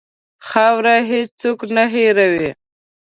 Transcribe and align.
خاوره 0.49 0.95
هېڅ 1.09 1.29
څوک 1.41 1.59
نه 1.75 1.83
هېروي. 1.93 2.49